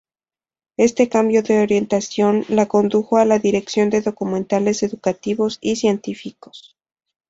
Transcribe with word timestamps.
Este 0.77 1.09
cambio 1.09 1.43
de 1.43 1.61
orientación 1.61 2.43
la 2.49 2.65
condujo 2.65 3.17
a 3.17 3.25
la 3.25 3.37
dirección 3.37 3.91
de 3.91 4.01
documentales 4.01 4.81
educativos 4.81 5.59
y 5.61 5.75
científicos. 5.75 6.75